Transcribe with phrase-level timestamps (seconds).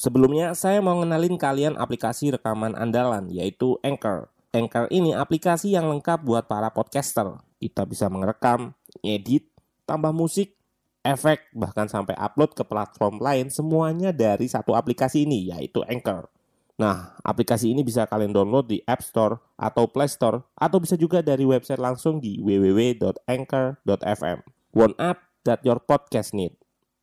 [0.00, 4.32] Sebelumnya, saya mau ngenalin kalian aplikasi rekaman andalan, yaitu Anchor.
[4.48, 7.36] Anchor ini aplikasi yang lengkap buat para podcaster.
[7.60, 8.72] Kita bisa merekam,
[9.04, 9.44] edit,
[9.84, 10.56] tambah musik,
[11.04, 16.32] efek, bahkan sampai upload ke platform lain semuanya dari satu aplikasi ini, yaitu Anchor.
[16.80, 21.20] Nah, aplikasi ini bisa kalian download di App Store atau Play Store, atau bisa juga
[21.20, 24.38] dari website langsung di www.anchor.fm.
[24.72, 26.56] One app that your podcast need.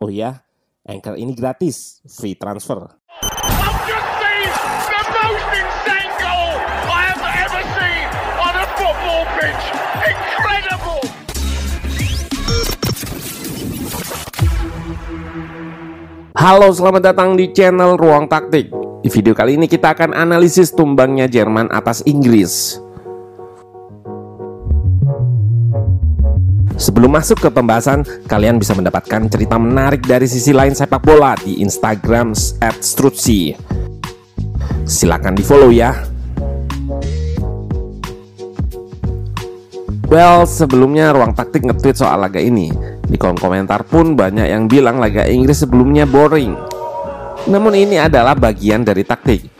[0.00, 0.47] Oh ya,
[0.88, 2.80] Anchor ini gratis, free transfer.
[3.20, 4.48] I've just seen
[4.88, 6.56] the most insane goal
[6.88, 8.08] I have ever seen
[8.40, 9.64] on a football pitch.
[10.08, 11.04] Incredible!
[16.32, 18.72] Halo, selamat datang di channel Ruang Taktik.
[19.04, 22.80] Di video kali ini kita akan analisis tumbangnya Jerman atas Inggris.
[26.78, 31.58] Sebelum masuk ke pembahasan, kalian bisa mendapatkan cerita menarik dari sisi lain sepak bola di
[31.58, 32.38] Instagram
[32.78, 33.50] @strutsi.
[34.86, 35.90] Silakan di follow ya.
[40.06, 42.70] Well, sebelumnya ruang taktik nge-tweet soal laga ini.
[43.02, 46.54] Di kolom komentar pun banyak yang bilang laga Inggris sebelumnya boring.
[47.50, 49.57] Namun ini adalah bagian dari taktik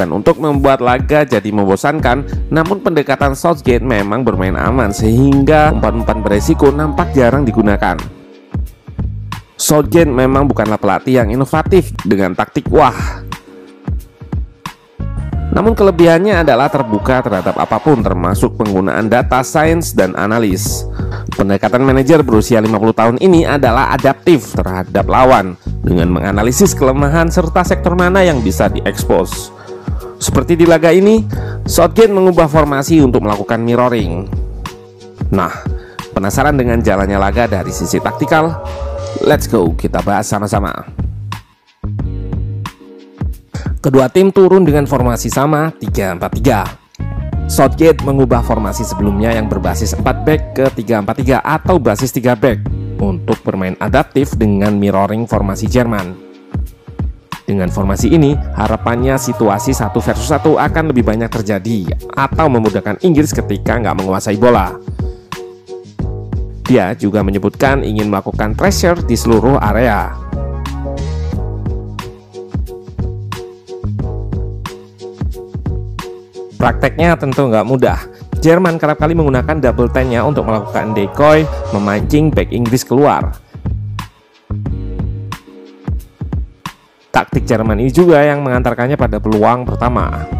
[0.00, 6.72] bukan untuk membuat laga jadi membosankan, namun pendekatan Southgate memang bermain aman sehingga umpan-umpan beresiko
[6.72, 8.00] nampak jarang digunakan.
[9.60, 12.96] Southgate memang bukanlah pelatih yang inovatif dengan taktik wah.
[15.52, 20.88] Namun kelebihannya adalah terbuka terhadap apa pun termasuk penggunaan data sains dan analis.
[21.36, 27.92] Pendekatan manajer berusia 50 tahun ini adalah adaptif terhadap lawan dengan menganalisis kelemahan serta sektor
[27.92, 29.59] mana yang bisa diekspos.
[30.20, 31.24] Seperti di laga ini,
[31.64, 34.28] Southgate mengubah formasi untuk melakukan mirroring.
[35.32, 35.48] Nah,
[36.12, 38.52] penasaran dengan jalannya laga dari sisi taktikal?
[39.24, 40.76] Let's go, kita bahas sama-sama.
[43.80, 47.48] Kedua tim turun dengan formasi sama 3-4-3.
[47.48, 52.58] Southgate mengubah formasi sebelumnya yang berbasis 4 back ke 3-4-3 atau basis 3 back
[53.00, 56.29] untuk bermain adaptif dengan mirroring formasi Jerman.
[57.50, 63.34] Dengan formasi ini, harapannya situasi satu versus satu akan lebih banyak terjadi atau memudahkan Inggris
[63.34, 64.70] ketika nggak menguasai bola.
[66.62, 70.14] Dia juga menyebutkan ingin melakukan pressure di seluruh area.
[76.54, 77.98] Prakteknya tentu nggak mudah.
[78.38, 81.42] Jerman kerap kali menggunakan double ten-nya untuk melakukan decoy,
[81.74, 83.49] memancing back Inggris keluar.
[87.10, 90.30] Taktik Jerman ini juga yang mengantarkannya pada peluang pertama.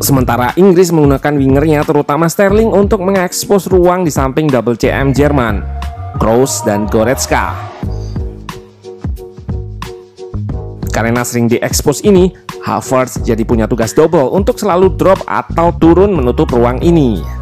[0.00, 5.60] Sementara Inggris menggunakan wingernya terutama Sterling untuk mengekspos ruang di samping double CM Jerman,
[6.16, 7.52] Kroos dan Goretzka.
[10.88, 12.32] Karena sering diekspos ini,
[12.64, 17.39] Havertz jadi punya tugas double untuk selalu drop atau turun menutup ruang ini.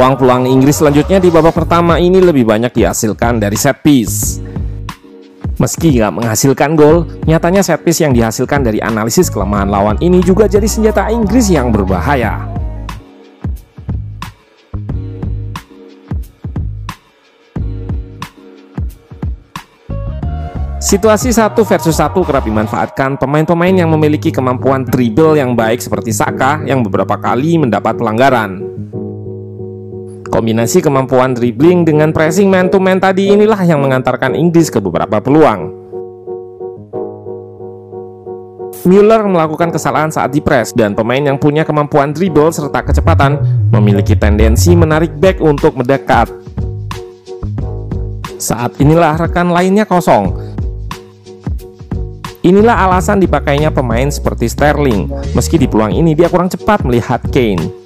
[0.00, 4.40] Peluang-peluang Inggris selanjutnya di babak pertama ini lebih banyak dihasilkan dari set piece.
[5.60, 10.48] Meski nggak menghasilkan gol, nyatanya set piece yang dihasilkan dari analisis kelemahan lawan ini juga
[10.48, 12.48] jadi senjata Inggris yang berbahaya.
[20.80, 26.64] Situasi satu versus satu kerap dimanfaatkan pemain-pemain yang memiliki kemampuan dribble yang baik seperti Saka
[26.64, 28.80] yang beberapa kali mendapat pelanggaran.
[30.30, 35.18] Kombinasi kemampuan dribbling dengan pressing man to man tadi inilah yang mengantarkan Inggris ke beberapa
[35.18, 35.74] peluang.
[38.86, 43.42] Müller melakukan kesalahan saat dipres dan pemain yang punya kemampuan dribble serta kecepatan
[43.74, 46.30] memiliki tendensi menarik back untuk mendekat.
[48.38, 50.30] Saat inilah rekan lainnya kosong.
[52.40, 55.10] Inilah alasan dipakainya pemain seperti Sterling.
[55.36, 57.79] Meski di peluang ini dia kurang cepat melihat Kane.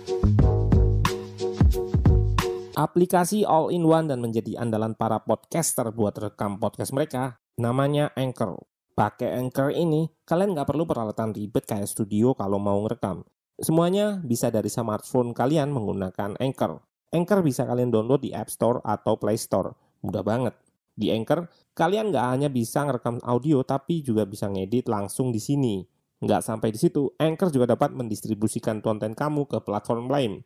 [2.74, 8.58] Aplikasi all-in-one dan menjadi andalan para podcaster buat rekam podcast mereka, namanya Anchor.
[8.98, 13.22] Pakai Anchor ini, kalian nggak perlu peralatan ribet kayak studio kalau mau ngerekam.
[13.62, 16.82] Semuanya bisa dari smartphone kalian menggunakan Anchor.
[17.14, 19.70] Anchor bisa kalian download di App Store atau Play Store.
[20.02, 20.58] Mudah banget.
[20.98, 21.46] Di Anchor,
[21.78, 25.86] kalian nggak hanya bisa ngerekam audio, tapi juga bisa ngedit langsung di sini.
[26.18, 30.42] Nggak sampai di situ, Anchor juga dapat mendistribusikan konten kamu ke platform lain.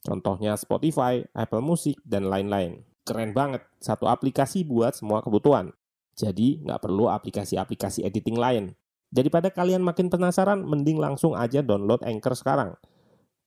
[0.00, 2.80] Contohnya Spotify, Apple Music, dan lain-lain.
[3.04, 5.76] Keren banget, satu aplikasi buat semua kebutuhan.
[6.16, 8.64] Jadi nggak perlu aplikasi-aplikasi editing lain.
[9.12, 12.76] Daripada kalian makin penasaran, mending langsung aja download Anchor sekarang.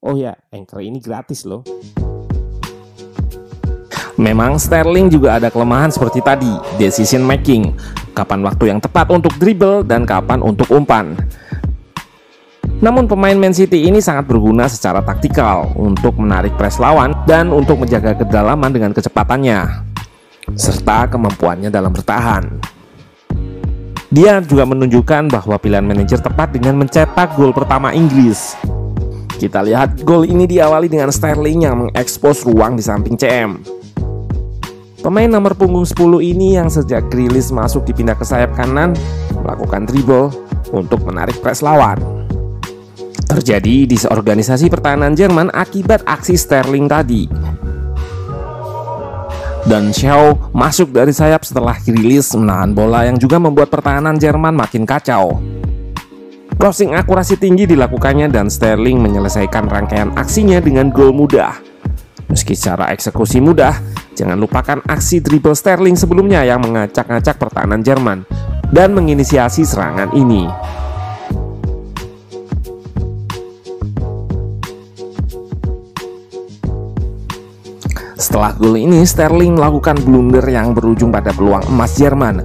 [0.03, 1.65] Oh ya, Anchor ini gratis loh.
[4.13, 7.73] Memang Sterling juga ada kelemahan seperti tadi, decision making.
[8.13, 11.17] Kapan waktu yang tepat untuk dribble dan kapan untuk umpan.
[12.83, 17.79] Namun pemain Man City ini sangat berguna secara taktikal untuk menarik press lawan dan untuk
[17.79, 19.87] menjaga kedalaman dengan kecepatannya
[20.59, 22.59] serta kemampuannya dalam bertahan.
[24.11, 28.59] Dia juga menunjukkan bahwa pilihan manajer tepat dengan mencetak gol pertama Inggris.
[29.39, 33.63] Kita lihat gol ini diawali dengan Sterling yang mengekspos ruang di samping CM.
[34.99, 38.91] Pemain nomor punggung 10 ini yang sejak Grilis masuk dipindah ke sayap kanan
[39.39, 40.35] melakukan dribble
[40.75, 42.22] untuk menarik press lawan.
[43.25, 47.25] Terjadi di organisasi pertahanan Jerman akibat aksi Sterling tadi
[49.63, 54.83] dan Shaw masuk dari sayap setelah rilis menahan bola yang juga membuat pertahanan Jerman makin
[54.83, 55.39] kacau.
[56.59, 61.59] Crossing akurasi tinggi dilakukannya dan Sterling menyelesaikan rangkaian aksinya dengan gol mudah.
[62.29, 63.73] Meski secara eksekusi mudah,
[64.15, 68.23] jangan lupakan aksi dribble Sterling sebelumnya yang mengacak-ngacak pertahanan Jerman
[68.71, 70.47] dan menginisiasi serangan ini.
[78.23, 82.39] Setelah gol ini, Sterling melakukan blunder yang berujung pada peluang emas Jerman.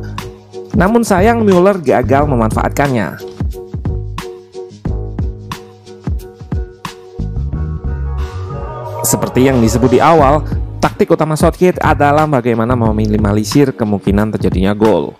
[0.74, 3.14] Namun sayang Müller gagal memanfaatkannya.
[9.06, 10.42] Seperti yang disebut di awal,
[10.82, 15.14] taktik utama Southgate adalah bagaimana meminimalisir kemungkinan terjadinya gol.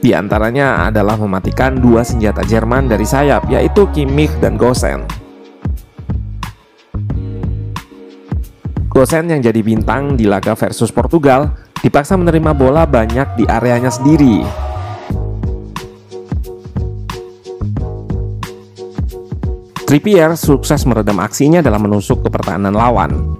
[0.00, 5.04] Di antaranya adalah mematikan dua senjata Jerman dari sayap, yaitu Kimmich dan Gosen.
[8.96, 11.52] Gosen yang jadi bintang di laga versus Portugal
[11.84, 14.40] dipaksa menerima bola banyak di areanya sendiri.
[19.84, 23.36] Trippier sukses meredam aksinya dalam menusuk ke pertahanan lawan.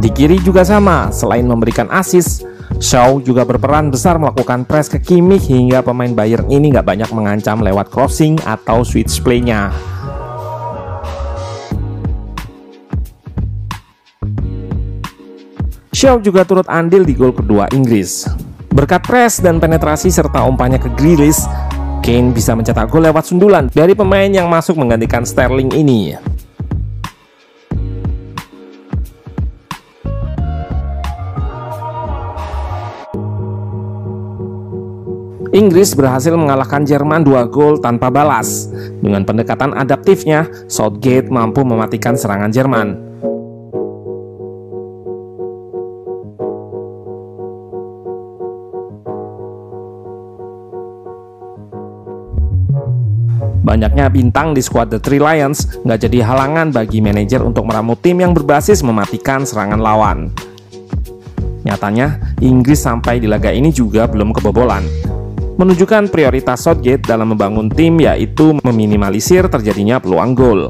[0.00, 2.48] Di kiri juga sama, selain memberikan assist,
[2.80, 7.60] Shaw juga berperan besar melakukan press ke Kimmich hingga pemain Bayern ini nggak banyak mengancam
[7.60, 9.68] lewat crossing atau switch play-nya.
[15.94, 18.26] Shaw juga turut andil di gol kedua Inggris.
[18.74, 21.46] Berkat press dan penetrasi serta umpannya ke Grealish,
[22.02, 26.18] Kane bisa mencetak gol lewat sundulan dari pemain yang masuk menggantikan Sterling ini.
[35.54, 38.66] Inggris berhasil mengalahkan Jerman dua gol tanpa balas.
[38.98, 43.03] Dengan pendekatan adaptifnya, Southgate mampu mematikan serangan Jerman.
[53.64, 58.20] Banyaknya bintang di skuad The Three Lions nggak jadi halangan bagi manajer untuk meramu tim
[58.20, 60.28] yang berbasis mematikan serangan lawan.
[61.64, 64.84] Nyatanya, Inggris sampai di laga ini juga belum kebobolan.
[65.56, 70.68] Menunjukkan prioritas Southgate dalam membangun tim yaitu meminimalisir terjadinya peluang gol.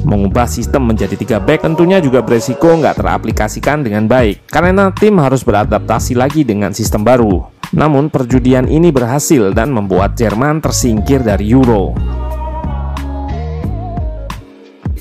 [0.00, 5.44] Mengubah sistem menjadi tiga back tentunya juga beresiko nggak teraplikasikan dengan baik, karena tim harus
[5.44, 7.59] beradaptasi lagi dengan sistem baru.
[7.70, 11.94] Namun perjudian ini berhasil dan membuat Jerman tersingkir dari Euro.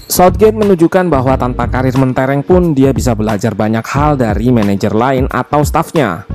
[0.10, 5.26] Southgate menunjukkan bahwa tanpa karir mentereng pun dia bisa belajar banyak hal dari manajer lain
[5.32, 6.28] atau stafnya.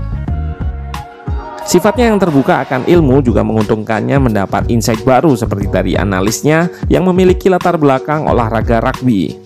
[1.65, 7.49] Sifatnya yang terbuka akan ilmu juga menguntungkannya mendapat insight baru seperti dari analisnya yang memiliki
[7.49, 9.44] latar belakang olahraga rugby.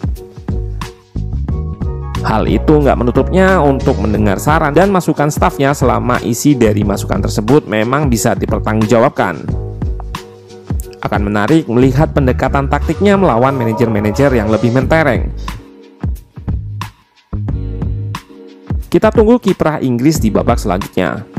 [2.26, 7.70] Hal itu nggak menutupnya untuk mendengar saran dan masukan stafnya selama isi dari masukan tersebut
[7.70, 9.38] memang bisa dipertanggungjawabkan.
[10.98, 15.30] Akan menarik melihat pendekatan taktiknya melawan manajer-manajer yang lebih mentereng.
[18.90, 21.37] Kita tunggu kiprah Inggris di babak selanjutnya.